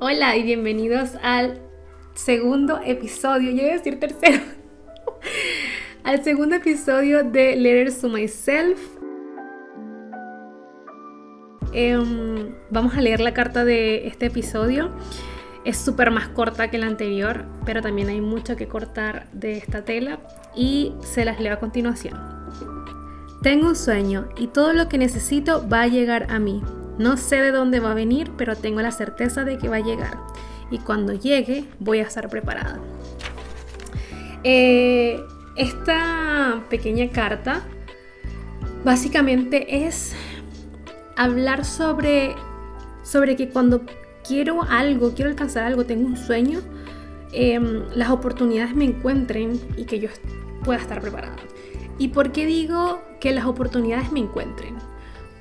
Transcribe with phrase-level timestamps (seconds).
[0.00, 1.60] Hola y bienvenidos al
[2.14, 4.38] segundo episodio, yo a decir tercero,
[6.04, 8.78] al segundo episodio de Letters to Myself.
[11.72, 14.92] Em, vamos a leer la carta de este episodio.
[15.64, 19.84] Es súper más corta que la anterior, pero también hay mucho que cortar de esta
[19.84, 20.20] tela
[20.54, 22.16] y se las leo a continuación.
[23.42, 26.62] Tengo un sueño y todo lo que necesito va a llegar a mí.
[26.98, 29.80] No sé de dónde va a venir, pero tengo la certeza de que va a
[29.80, 30.18] llegar.
[30.70, 32.80] Y cuando llegue, voy a estar preparada.
[34.44, 35.20] Eh,
[35.56, 37.62] esta pequeña carta
[38.84, 40.14] básicamente es
[41.16, 42.34] hablar sobre,
[43.02, 43.82] sobre que cuando
[44.26, 46.60] quiero algo, quiero alcanzar algo, tengo un sueño,
[47.32, 50.08] em, las oportunidades me encuentren y que yo
[50.64, 51.36] pueda estar preparada.
[51.98, 54.76] ¿Y por qué digo que las oportunidades me encuentren?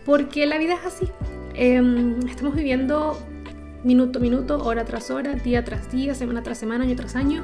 [0.05, 1.07] Porque la vida es así.
[1.59, 3.17] Em, estamos viviendo
[3.83, 7.43] minuto a minuto, hora tras hora, día tras día, semana tras semana, año tras año,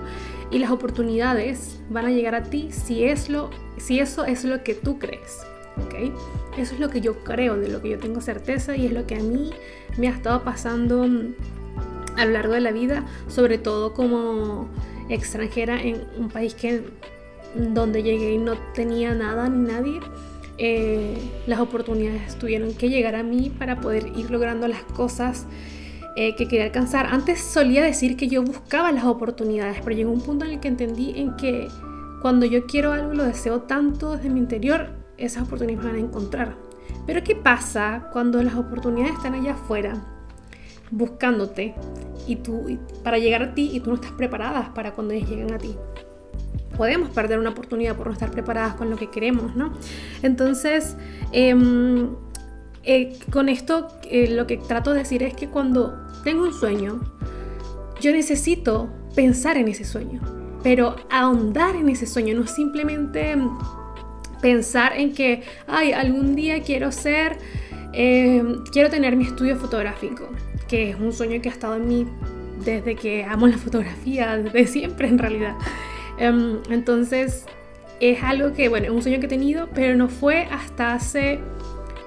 [0.52, 4.64] y las oportunidades van a llegar a ti si, es lo, si eso es lo
[4.64, 5.40] que tú crees.
[5.84, 6.14] ¿okay?
[6.60, 9.08] Eso es lo que yo creo, de lo que yo tengo certeza y es lo
[9.08, 9.50] que a mí
[9.98, 11.34] me ha estado pasando mm,
[12.16, 14.70] a lo largo de la vida, sobre todo como
[15.10, 16.84] extranjera en un país que
[17.56, 20.00] donde llegué y no tenía nada ni nadie.
[20.58, 25.48] Eh, las oportunidades tuvieron que llegar a mí para poder ir logrando las cosas
[26.16, 27.08] eh, que quería alcanzar.
[27.08, 30.68] Antes solía decir que yo buscaba las oportunidades, pero llegó un punto en el que
[30.68, 31.68] entendí en que
[32.22, 36.56] cuando yo quiero algo lo deseo tanto desde mi interior, esas oportunidades van a encontrar.
[37.08, 39.94] Pero ¿qué pasa cuando las oportunidades están allá afuera
[40.92, 41.74] buscándote
[42.28, 45.52] y tú para llegar a ti y tú no estás preparada para cuando ellas lleguen
[45.52, 45.76] a ti?
[46.78, 49.74] Podemos perder una oportunidad por no estar preparadas con lo que queremos, ¿no?
[50.22, 50.96] Entonces,
[51.32, 52.10] em,
[52.84, 57.02] eh, con esto eh, lo que trato de decir es que cuando tengo un sueño,
[58.02, 60.22] yo necesito pensar en ese sueño,
[60.64, 63.36] pero ahondar en ese sueño, no simplemente
[64.42, 67.38] pensar en que, ay, algún día quiero ser,
[67.94, 70.28] em, quiero tener mi estudio fotográfico,
[70.68, 72.08] que es un sueño que ha estado en mí
[72.66, 75.56] desde que amo la fotografía, desde siempre en realidad.
[76.18, 77.46] Em, entonces,
[78.00, 81.40] es algo que, bueno, es un sueño que he tenido, pero no fue hasta hace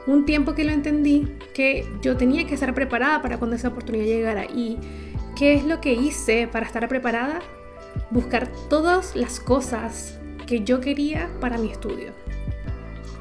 [0.06, 4.04] un tiempo que lo entendí que yo tenía que estar preparada para cuando esa oportunidad
[4.04, 4.44] llegara.
[4.44, 4.78] ¿Y
[5.36, 7.40] qué es lo que hice para estar preparada?
[8.10, 12.12] Buscar todas las cosas que yo quería para mi estudio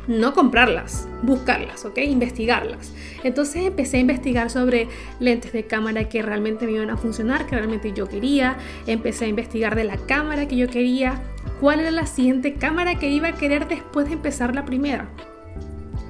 [0.07, 1.97] no comprarlas, buscarlas, ¿ok?
[1.99, 2.93] Investigarlas.
[3.23, 4.88] Entonces empecé a investigar sobre
[5.19, 8.57] lentes de cámara que realmente me iban a funcionar, que realmente yo quería.
[8.88, 11.21] Empecé a investigar de la cámara que yo quería,
[11.59, 15.09] cuál era la siguiente cámara que iba a querer después de empezar la primera.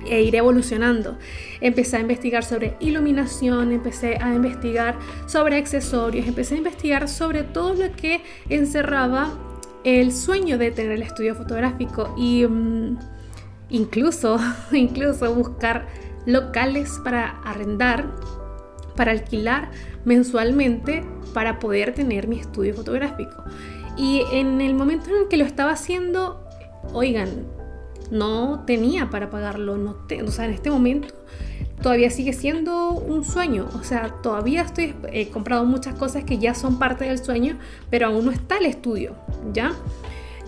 [0.08, 1.18] E ir evolucionando.
[1.62, 4.96] Empecé a investigar sobre iluminación, empecé a investigar
[5.26, 9.34] sobre accesorios, empecé a investigar sobre todo lo que encerraba
[9.84, 12.46] el sueño de tener el estudio fotográfico y...
[12.46, 13.15] Mm,
[13.70, 14.40] incluso,
[14.72, 15.88] incluso buscar
[16.26, 18.12] locales para arrendar,
[18.96, 19.72] para alquilar
[20.06, 21.04] mensualmente
[21.34, 23.44] para poder tener mi estudio fotográfico.
[23.98, 26.44] Y en el momento en el que lo estaba haciendo,
[26.94, 27.46] oigan,
[28.12, 31.14] no tenía para pagarlo, no o sea, en este momento
[31.82, 36.56] todavía sigue siendo un sueño, o sea, todavía estoy he comprado muchas cosas que ya
[36.56, 37.58] son parte del sueño,
[37.90, 39.16] pero aún no está el estudio,
[39.54, 39.74] ¿ya?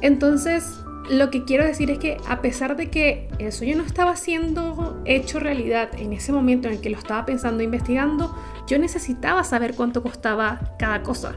[0.02, 4.16] Entonces, lo que quiero decir es que a pesar de que el sueño no estaba
[4.16, 8.35] siendo hecho realidad en ese momento en el que lo estaba pensando e investigando,
[8.68, 11.35] yo necesitaba saber cuánto costaba cada cosa.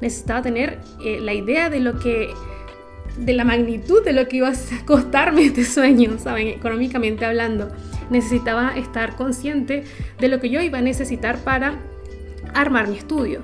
[0.00, 2.30] Necesitaba tener eh, la idea de lo que
[3.18, 4.54] de la magnitud de lo que iba a
[4.86, 6.48] costarme este sueño, ¿saben?
[6.48, 7.68] Económicamente hablando.
[8.08, 9.84] Necesitaba estar consciente
[10.18, 11.74] de lo que yo iba a necesitar para
[12.54, 13.42] armar mi estudio.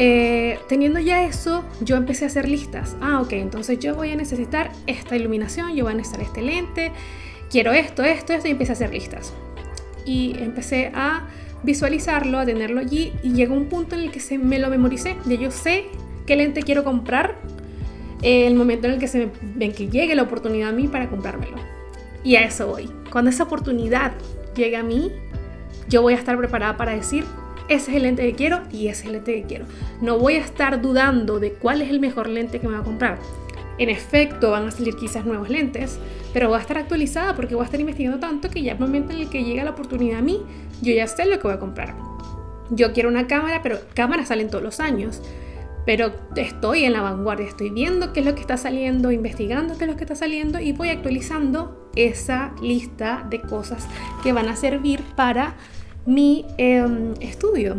[0.00, 2.94] Eh, teniendo ya eso, yo empecé a hacer listas.
[3.00, 6.92] Ah, ok, entonces yo voy a necesitar esta iluminación, yo voy a necesitar este lente,
[7.50, 9.34] quiero esto, esto, esto, y empecé a hacer listas.
[10.04, 11.26] Y empecé a
[11.64, 15.16] visualizarlo, a tenerlo allí, y llegó un punto en el que se me lo memoricé.
[15.26, 15.86] Ya yo sé
[16.26, 17.34] qué lente quiero comprar,
[18.22, 21.56] el momento en el que, se ven que llegue la oportunidad a mí para comprármelo.
[22.22, 22.88] Y a eso voy.
[23.10, 24.12] Cuando esa oportunidad
[24.54, 25.10] llegue a mí,
[25.88, 27.24] yo voy a estar preparada para decir,
[27.68, 29.66] ese es el lente que quiero y ese es el lente que quiero.
[30.00, 32.84] No voy a estar dudando de cuál es el mejor lente que me voy a
[32.84, 33.18] comprar.
[33.78, 35.98] En efecto, van a salir quizás nuevos lentes,
[36.32, 39.12] pero voy a estar actualizada porque voy a estar investigando tanto que ya el momento
[39.12, 40.42] en el que llega la oportunidad a mí,
[40.82, 41.94] yo ya sé lo que voy a comprar.
[42.70, 45.22] Yo quiero una cámara, pero cámaras salen todos los años.
[45.86, 49.84] Pero estoy en la vanguardia, estoy viendo qué es lo que está saliendo, investigando qué
[49.84, 53.88] es lo que está saliendo y voy actualizando esa lista de cosas
[54.22, 55.56] que van a servir para
[56.08, 57.76] mi em, estudio.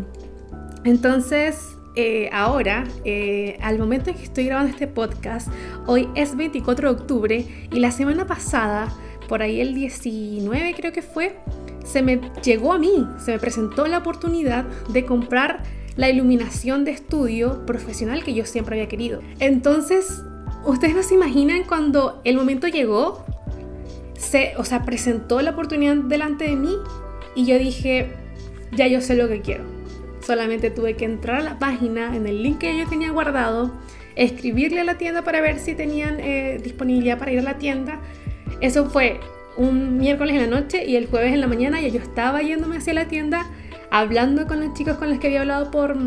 [0.83, 5.49] Entonces, eh, ahora, eh, al momento en que estoy grabando este podcast,
[5.87, 8.93] hoy es 24 de octubre y la semana pasada,
[9.27, 11.39] por ahí el 19 creo que fue,
[11.83, 15.63] se me llegó a mí, se me presentó la oportunidad de comprar
[15.95, 19.21] la iluminación de estudio profesional que yo siempre había querido.
[19.39, 20.21] Entonces,
[20.65, 23.25] ustedes no se imaginan cuando el momento llegó,
[24.19, 26.75] se, o sea, presentó la oportunidad delante de mí
[27.35, 28.18] y yo dije,
[28.71, 29.63] ya yo sé lo que quiero.
[30.21, 33.71] Solamente tuve que entrar a la página en el link que yo tenía guardado,
[34.15, 37.99] escribirle a la tienda para ver si tenían eh, disponibilidad para ir a la tienda.
[38.61, 39.19] Eso fue
[39.57, 42.77] un miércoles en la noche y el jueves en la mañana ya yo estaba yéndome
[42.77, 43.45] hacia la tienda
[43.91, 45.97] hablando con los chicos con los que había hablado por,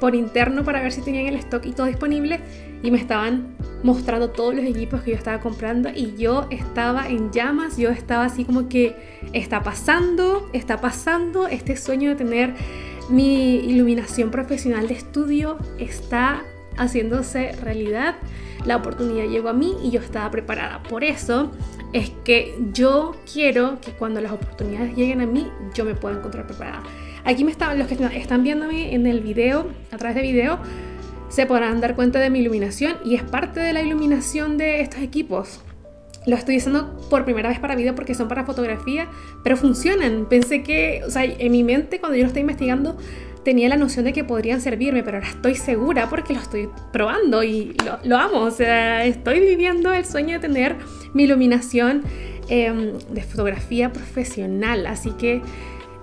[0.00, 2.40] por interno para ver si tenían el stock y todo disponible
[2.82, 7.30] y me estaban mostrando todos los equipos que yo estaba comprando y yo estaba en
[7.30, 8.96] llamas, yo estaba así como que
[9.32, 12.54] está pasando, está pasando, este sueño de tener
[13.08, 16.42] mi iluminación profesional de estudio está
[16.76, 18.16] haciéndose realidad.
[18.64, 20.82] La oportunidad llegó a mí y yo estaba preparada.
[20.84, 21.50] Por eso
[21.92, 26.46] es que yo quiero que cuando las oportunidades lleguen a mí, yo me pueda encontrar
[26.46, 26.82] preparada.
[27.24, 30.58] Aquí me están, los que están viéndome en el video, a través de video,
[31.32, 35.00] se podrán dar cuenta de mi iluminación y es parte de la iluminación de estos
[35.00, 35.60] equipos.
[36.26, 39.08] Lo estoy usando por primera vez para video porque son para fotografía,
[39.42, 40.26] pero funcionan.
[40.26, 42.98] Pensé que, o sea, en mi mente cuando yo lo estoy investigando
[43.44, 47.42] tenía la noción de que podrían servirme, pero ahora estoy segura porque lo estoy probando
[47.42, 47.74] y
[48.04, 48.40] lo, amo.
[48.42, 50.76] O sea, estoy viviendo el sueño de tener
[51.14, 52.02] mi iluminación
[52.48, 54.86] em, de fotografía profesional.
[54.86, 55.40] Así que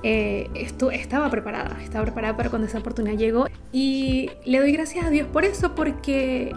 [0.03, 3.47] eh, esto, estaba preparada, estaba preparada para cuando esa oportunidad llegó.
[3.71, 6.53] Y le doy gracias a Dios por eso, porque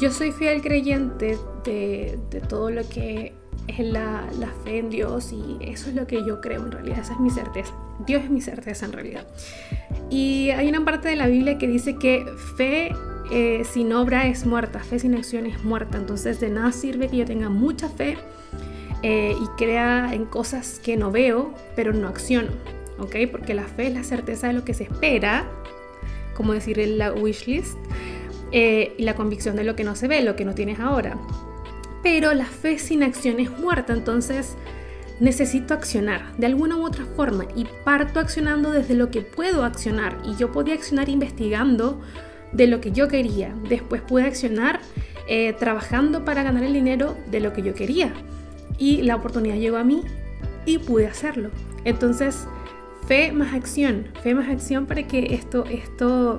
[0.00, 2.18] yo soy fiel creyente de,
[2.48, 3.34] todo lo que
[3.66, 7.00] es la, la, fe en Dios y eso es lo que yo creo en realidad,
[7.00, 7.74] esa es mi certeza.
[8.06, 9.26] Dios es mi certeza en realidad.
[10.08, 12.24] Y hay una parte de la Biblia que dice que
[12.56, 12.92] fe
[13.30, 15.98] eh, sin obra es muerta, fe sin acción es muerta.
[15.98, 18.16] Entonces de nada sirve que yo tenga mucha fe
[19.02, 22.50] eh, y crea en cosas que no veo, pero no acciono.
[22.98, 23.16] ¿Ok?
[23.30, 25.48] Porque la fe es la certeza de lo que se espera,
[26.34, 27.76] como decir en la wishlist,
[28.50, 31.18] eh, y la convicción de lo que no se ve, lo que no tienes ahora.
[32.02, 34.56] Pero la fe sin acción es muerta, entonces
[35.20, 40.16] necesito accionar de alguna u otra forma y parto accionando desde lo que puedo accionar
[40.24, 42.00] y yo podía accionar investigando
[42.52, 43.54] de lo que yo quería.
[43.68, 44.80] Después pude accionar
[45.26, 48.12] eh, trabajando para ganar el dinero de lo que yo quería
[48.78, 50.02] y la oportunidad llegó a mí
[50.64, 51.50] y pude hacerlo.
[51.84, 52.46] Entonces,
[53.08, 56.38] fe más acción, fe más acción para que esto, esto,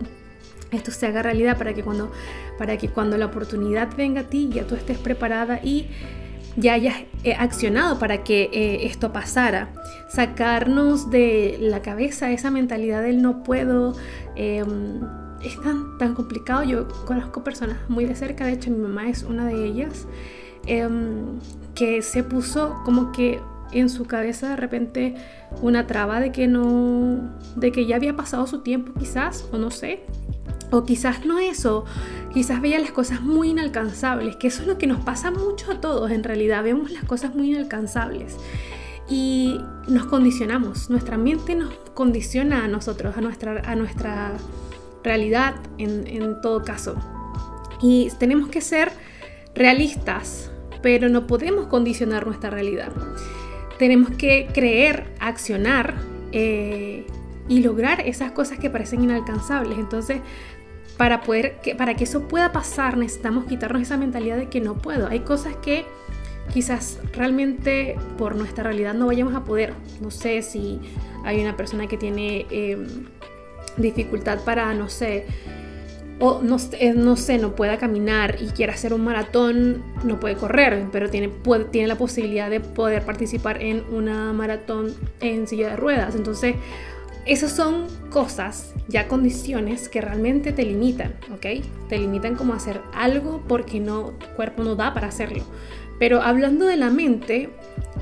[0.69, 2.11] esto se haga realidad, para que cuando,
[2.59, 5.87] para que cuando la oportunidad venga a ti ya tú estés preparada y
[6.55, 9.73] ya hayas eh, accionado para que eh, esto pasara.
[10.09, 13.95] Sacarnos de la cabeza esa mentalidad del no puedo.
[14.35, 15.01] Em,
[15.43, 16.63] es tan, tan complicado.
[16.63, 20.05] Yo conozco personas muy de cerca, de hecho mi mamá es una de ellas,
[20.67, 21.39] em,
[21.73, 23.39] que se puso como que
[23.71, 25.15] en su cabeza de repente
[25.61, 29.71] una traba de que no, de que ya había pasado su tiempo quizás, o no
[29.71, 30.03] sé,
[30.71, 31.85] o quizás no eso,
[32.33, 35.81] quizás veía las cosas muy inalcanzables, que eso es lo que nos pasa mucho a
[35.81, 38.37] todos en realidad, vemos las cosas muy inalcanzables
[39.09, 44.33] y nos condicionamos, nuestra mente nos condiciona a nosotros, a nuestra, a nuestra
[45.03, 46.95] realidad en, en todo caso.
[47.81, 48.91] Y tenemos que ser
[49.55, 52.91] realistas, pero no podemos condicionar nuestra realidad.
[53.79, 55.95] Tenemos que creer, accionar
[56.31, 57.07] eh,
[57.47, 59.79] y lograr esas cosas que parecen inalcanzables.
[59.79, 60.19] Entonces,
[60.97, 64.75] para, poder, que, para que eso pueda pasar necesitamos quitarnos esa mentalidad de que no
[64.75, 65.07] puedo.
[65.07, 65.85] Hay cosas que
[66.53, 69.73] quizás realmente por nuestra realidad no vayamos a poder.
[70.01, 70.79] No sé si
[71.23, 73.05] hay una persona que tiene em,
[73.77, 75.25] dificultad para, no sé,
[76.19, 80.35] o no, eh, no, sé, no pueda caminar y quiera hacer un maratón, no puede
[80.35, 81.31] correr, pero tiene,
[81.71, 86.15] tiene la posibilidad de poder participar en una maratón en silla de ruedas.
[86.15, 86.55] Entonces,
[87.25, 91.63] esas son cosas, ya condiciones que realmente te limitan, ¿ok?
[91.87, 95.43] Te limitan como hacer algo porque no, tu cuerpo no da para hacerlo.
[95.99, 97.49] Pero hablando de la mente,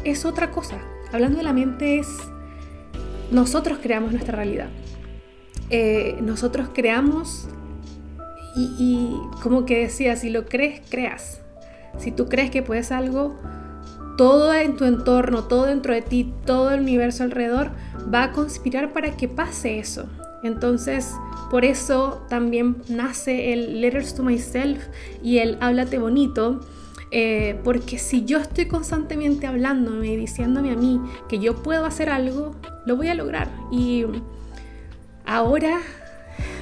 [0.03, 0.77] es otra cosa.
[1.11, 2.07] Hablando de la mente es,
[3.31, 4.69] nosotros creamos nuestra realidad.
[5.69, 7.49] Eh, nosotros creamos
[8.57, 11.41] y, como que decía, si lo crees, creas.
[11.99, 13.35] Si tú crees que puedes algo,
[14.17, 17.71] todo en tu entorno, todo dentro de ti, todo el universo alrededor
[18.13, 20.07] va a conspirar para que pase eso.
[20.43, 21.13] Entonces,
[21.49, 24.83] por eso también nace el Letters to Myself
[25.23, 26.61] y el Háblate bonito,
[27.11, 30.99] eh, porque si yo estoy constantemente hablándome y diciéndome a mí
[31.29, 33.49] que yo puedo hacer algo, lo voy a lograr.
[33.71, 34.05] Y
[35.25, 35.79] ahora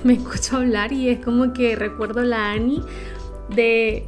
[0.05, 2.79] me escucho hablar y es como que recuerdo la Ani
[3.50, 4.05] de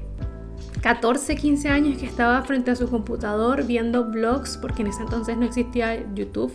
[0.83, 5.37] 14, 15 años que estaba frente a su computador viendo blogs, porque en ese entonces
[5.37, 6.53] no existía YouTube,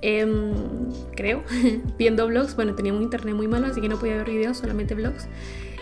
[0.00, 0.54] em,
[1.14, 1.44] creo,
[1.98, 2.56] viendo blogs.
[2.56, 5.28] Bueno, tenía un internet muy malo, así que no podía ver videos, solamente blogs.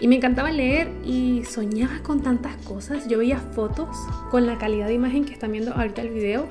[0.01, 3.07] Y me encantaba leer y soñaba con tantas cosas.
[3.07, 3.97] Yo veía fotos
[4.33, 6.49] con la calidad de imagen que están viendo ahorita el video.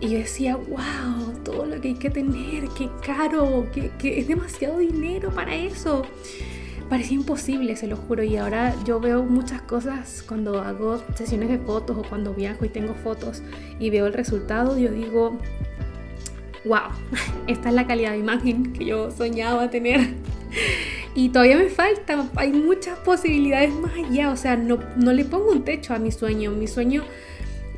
[0.00, 4.28] Y yo decía, wow, todo lo que hay que tener, qué caro, que, que es
[4.28, 6.02] demasiado dinero para eso
[6.88, 8.22] parecía imposible, se lo juro.
[8.22, 12.68] Y ahora yo veo muchas cosas cuando hago sesiones de fotos o cuando viajo y
[12.68, 13.42] tengo fotos
[13.78, 15.38] y veo el resultado, yo digo,
[16.64, 16.90] wow,
[17.46, 20.14] esta es la calidad de imagen que yo soñaba tener.
[21.14, 25.50] Y todavía me falta, hay muchas posibilidades más allá, o sea, no, no le pongo
[25.50, 27.04] un techo a mi sueño, mi sueño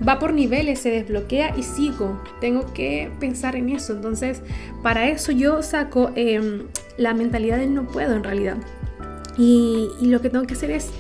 [0.07, 2.21] va por niveles, se desbloquea y sigo.
[2.40, 3.95] Tengo que pensar en eso.
[3.95, 4.43] Entonces,
[4.83, 8.59] para eso yo saco em, la mentalidad de no puedo en realidad.
[9.37, 10.90] Y, lo que tengo que hacer es,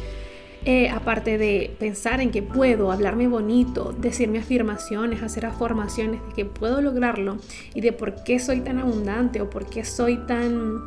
[0.64, 6.44] eh, aparte de pensar en que puedo hablarme bonito, decirme afirmaciones, hacer afirmaciones de que
[6.44, 7.38] puedo lograrlo
[7.74, 10.80] y de por qué soy tan abundante o por qué soy tan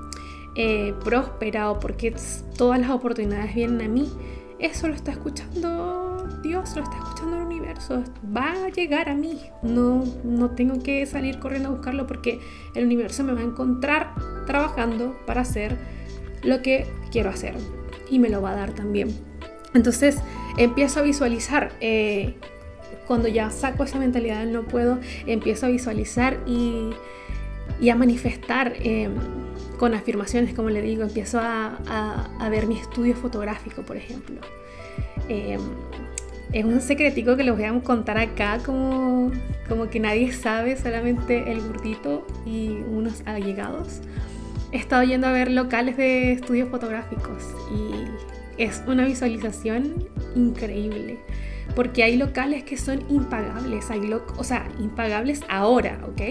[0.56, 2.14] eh, próspera o por qué
[2.58, 4.10] todas las oportunidades vienen a mí,
[4.60, 7.41] eso lo está escuchando Dios, lo está escuchando
[7.90, 8.04] universo,
[8.36, 12.40] va a llegar a mí, no, no tengo que salir corriendo a buscarlo porque
[12.76, 14.14] el universo me va a encontrar
[14.46, 15.78] trabajando para hacer
[16.44, 17.56] lo que quiero hacer
[18.10, 19.10] y me lo va a dar también.
[19.74, 20.18] Entonces
[20.58, 22.36] empiezo a visualizar, eh,
[23.08, 26.92] cuando ya saco esa mentalidad del no puedo, empiezo a visualizar y,
[27.90, 29.10] a manifestar eh,
[29.80, 31.80] con afirmaciones, como le digo, empiezo a,
[32.52, 34.40] ver mi estudio fotográfico, por ejemplo.
[35.30, 35.58] Eh,
[36.54, 39.32] es un secretico que les voy a contar acá, como,
[39.70, 44.02] como que nadie sabe, solamente el gordito y unos allegados
[44.72, 47.44] he estado yendo a ver locales de estudios fotográficos
[47.74, 51.20] y es una visualización increíble.
[51.76, 56.22] Porque hay locales que son impagables, hay o sea, impagables ahora, ¿ok?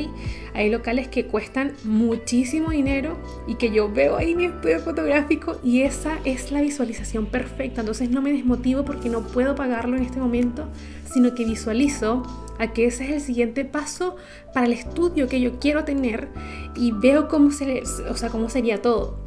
[0.55, 3.17] Hay locales que cuestan muchísimo dinero
[3.47, 7.81] y que yo veo ahí mi estudio fotográfico y esa es la visualización perfecta.
[7.81, 10.69] Entonces no me desmotivo porque no puedo pagarlo en este momento,
[11.13, 12.23] sino que visualizo
[12.59, 14.17] a que ese es el siguiente paso
[14.53, 16.29] para el estudio que yo quiero tener
[16.77, 19.19] y veo cómo, se, o sea, cómo sería todo.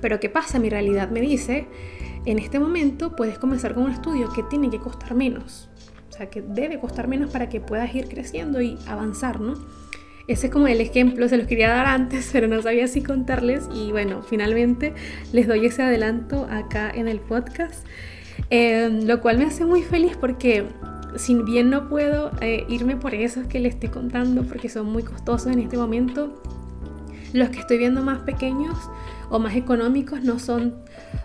[0.00, 0.58] Pero ¿qué pasa?
[0.58, 1.66] Mi realidad me dice,
[2.24, 5.68] en este momento puedes comenzar con un estudio que tiene que costar menos.
[6.08, 9.54] O sea, que debe costar menos para que puedas ir creciendo y avanzar, ¿no?
[10.28, 13.68] Ese es como el ejemplo, se los quería dar antes, pero no sabía si contarles
[13.74, 14.94] y bueno, finalmente
[15.32, 17.86] les doy ese adelanto acá en el podcast,
[18.50, 20.66] eh, lo cual me hace muy feliz porque
[21.16, 25.02] si bien no puedo eh, irme por esos que les estoy contando porque son muy
[25.02, 26.42] costosos en este momento,
[27.32, 28.76] los que estoy viendo más pequeños
[29.30, 30.74] o más económicos no son,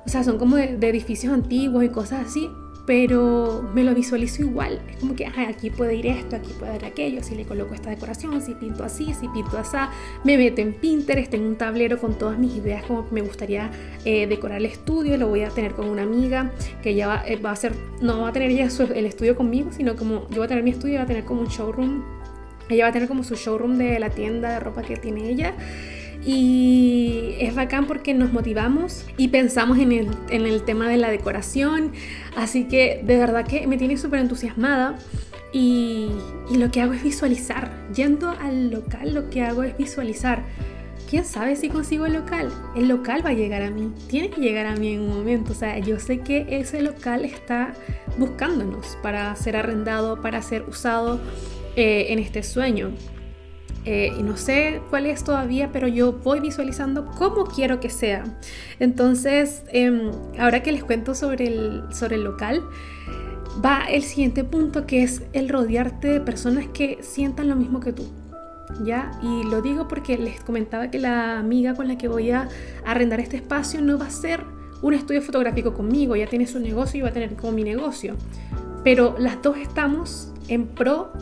[0.05, 2.49] o sea, son como de edificios antiguos y cosas así,
[2.87, 4.79] pero me lo visualizo igual.
[4.89, 7.89] Es como que aquí puede ir esto, aquí puede ir aquello, si le coloco esta
[7.89, 9.75] decoración, si pinto así, si pinto así,
[10.23, 13.69] me meto en Pinterest, tengo un tablero con todas mis ideas como me gustaría
[14.05, 17.35] eh, decorar el estudio, lo voy a tener con una amiga que ya va, eh,
[17.35, 20.45] va a ser, no va a tener ella el estudio conmigo, sino como yo voy
[20.45, 22.03] a tener mi estudio, va a tener como un showroom,
[22.69, 25.53] ella va a tener como su showroom de la tienda de ropa que tiene ella
[26.25, 31.09] y es bacán porque nos motivamos y pensamos en el, en el tema de la
[31.09, 31.91] decoración.
[32.35, 34.97] Así que de verdad que me tiene súper entusiasmada.
[35.53, 36.09] Y,
[36.51, 37.71] lo que hago es visualizar.
[37.93, 40.43] Yendo al local, lo que hago es visualizar.
[41.09, 42.51] ¿Quién sabe si consigo el local?
[42.75, 43.91] El local va a llegar a mí.
[44.07, 45.53] Tiene que llegar a mí en un momento.
[45.53, 47.73] O sea, yo sé que ese local está
[48.17, 51.21] buscándonos para ser arrendado, para ser usado
[51.75, 52.91] eh, en este sueño.
[53.89, 58.25] Eh, y no sé cuál es todavía, pero yo voy visualizando cómo quiero que sea.
[58.81, 62.61] Entonces, em, ahora que les cuento sobre el, sobre el local,
[63.63, 67.93] va el siguiente punto que es el rodearte de personas que sientan lo mismo que
[67.93, 68.11] tú.
[68.83, 69.17] ¿Ya?
[69.23, 72.49] Y lo digo porque les comentaba que la amiga con la que voy a
[72.83, 74.43] arrendar este espacio no va a ser
[74.81, 78.17] un estudio fotográfico conmigo, ya tiene su negocio y va a tener como mi negocio.
[78.83, 81.13] Pero las dos estamos en pro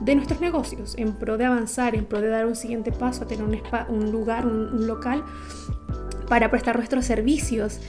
[0.00, 3.26] de nuestros negocios, en pro de avanzar, en pro de dar un siguiente paso, a
[3.26, 5.24] tener un, lugar, un, local
[6.28, 7.80] para prestar nuestros servicios.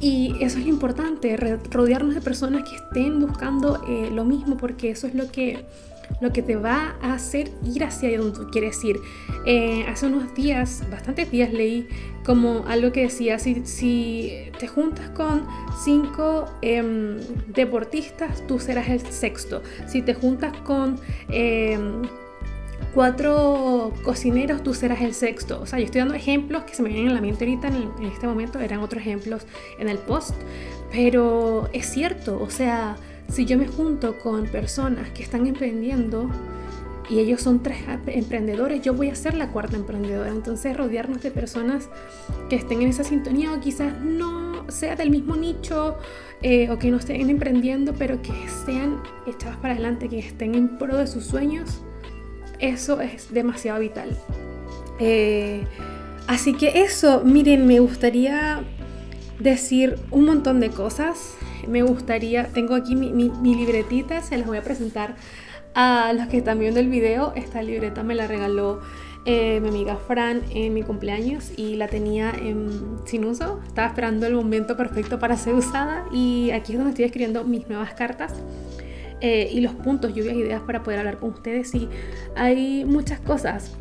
[0.00, 1.36] Y eso es lo importante,
[1.70, 5.64] rodearnos de personas que estén buscando eh, lo mismo, porque eso es lo que
[6.20, 8.96] lo que te va a hacer ir hacia donde tú quieres ir.
[9.46, 11.88] Eh, hace unos días, bastantes días, leí
[12.24, 15.46] como algo que decía, si, si te juntas con
[15.84, 17.18] cinco em,
[17.48, 19.62] deportistas, tú serás el sexto.
[19.86, 20.98] Si te juntas con...
[21.28, 22.02] Em,
[22.92, 25.60] cuatro cocineros, tú serás el sexto.
[25.60, 28.06] O sea, yo estoy dando ejemplos que se me vienen en la mente ahorita en
[28.06, 29.46] este momento, eran otros ejemplos
[29.78, 30.34] en el post,
[30.92, 32.96] pero es cierto, o sea,
[33.34, 36.30] si yo me junto con personas que están emprendiendo,
[37.10, 40.30] y ellos son tres emprendedores, yo voy a ser la cuarta emprendedora.
[40.30, 41.88] Entonces rodearnos de personas
[42.48, 45.98] que estén en esa sintonía o quizás no sea del mismo nicho
[46.42, 48.32] eh, o que no estén emprendiendo, pero que
[48.64, 51.82] sean echadas para adelante, que estén en pro de sus sueños,
[52.60, 54.16] eso es demasiado vital.
[54.98, 55.66] Eh,
[56.28, 58.62] así que eso, miren, me gustaría
[59.40, 61.34] decir un montón de cosas.
[61.68, 65.16] Me gustaría, tengo aquí mi, libretita, se las voy a presentar
[65.74, 68.80] a los que están viendo el video, esta libreta me la regaló
[69.26, 72.32] eh, mi amiga Fran en mi cumpleaños y la tenía
[73.06, 73.60] sin uso.
[73.66, 77.68] Estaba esperando el momento perfecto para ser usada y aquí es donde estoy escribiendo mis
[77.68, 78.34] nuevas cartas.
[79.20, 81.74] Eh, y los puntos, lluvias, ideas para poder hablar con ustedes.
[81.74, 81.88] Y
[82.36, 83.74] hay muchas cosas.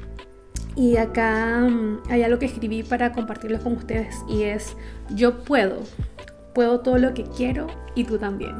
[0.76, 4.76] Y acá mm, hay algo que escribí para compartirlo con ustedes y es,
[5.14, 5.84] yo puedo,
[6.54, 8.56] puedo todo lo que quiero y tú también.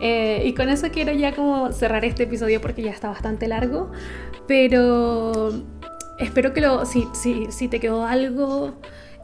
[0.00, 3.90] Eh, y con eso quiero ya como cerrar este episodio porque ya está bastante largo.
[4.46, 5.52] Pero
[6.18, 8.74] espero que lo, si, si, si te quedó algo,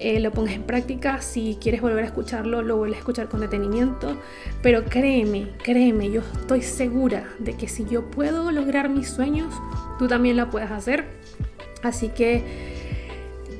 [0.00, 1.20] eh, lo pongas en práctica.
[1.20, 4.16] Si quieres volver a escucharlo, lo vuelves a escuchar con detenimiento.
[4.62, 9.54] Pero créeme, créeme, yo estoy segura de que si yo puedo lograr mis sueños,
[9.98, 11.06] tú también lo puedes hacer.
[11.82, 12.73] Así que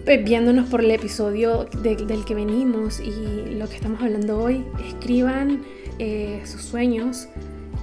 [0.05, 5.63] viéndonos por el episodio del que venimos y lo que estamos hablando hoy, escriban
[5.99, 7.29] eh, sus sueños,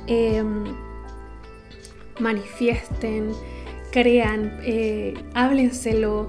[0.07, 0.65] em,
[2.19, 3.31] manifiesten,
[3.91, 6.27] crean, eh, háblenselo,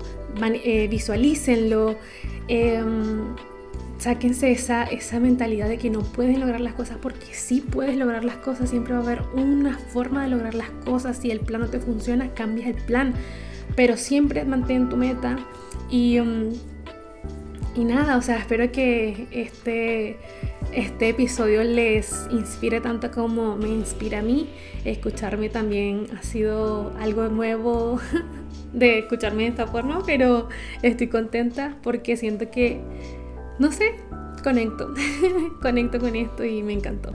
[0.65, 1.97] eh, visualícenlo,
[2.49, 3.35] em,
[3.99, 8.25] sáquense esa, esa mentalidad de que no pueden lograr las cosas porque sí puedes lograr
[8.25, 11.61] las cosas, siempre va a haber una forma de lograr las cosas, si el plan
[11.61, 13.15] no te funciona, cambias el plan,
[13.77, 15.39] pero siempre mantén tu meta
[15.91, 16.53] y, em,
[17.75, 20.19] y nada, o sea, espero que este
[20.73, 24.49] este episodio les inspire tanto como me inspira a mí.
[24.85, 28.01] Escucharme también ha sido algo nuevo
[28.73, 30.49] de escucharme de esta forma, pero
[30.83, 32.81] estoy contenta porque siento que,
[33.59, 33.93] no sé,
[34.43, 34.95] conecto,
[35.61, 37.13] conecto con esto y me encantó.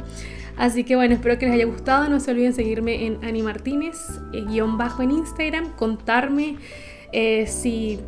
[0.57, 2.09] Así que bueno, espero que les haya gustado.
[2.09, 6.57] No se olviden seguirme en Ani Martínez, eh, guion bajo en Instagram, contarme
[7.11, 7.99] eh, si,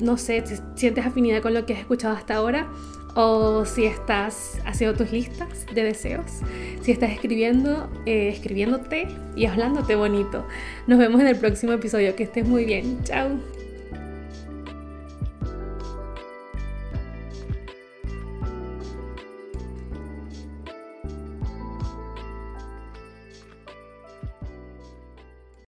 [0.00, 2.68] no sé, si sientes afinidad con lo que has escuchado hasta ahora
[3.14, 6.30] o si estás haciendo tus listas de deseos,
[6.82, 10.46] si estás escribiendo, eh, escribiéndote y hablándote bonito.
[10.86, 13.02] Nos vemos en el próximo episodio, que estés muy bien.
[13.02, 13.57] Chao.